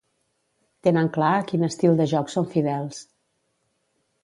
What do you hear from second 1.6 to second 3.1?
estil de joc són fidels.